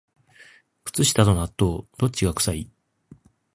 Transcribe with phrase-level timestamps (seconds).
[0.83, 2.71] 靴下と納豆、どっちが臭い？